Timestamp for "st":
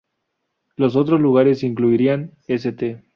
2.47-3.03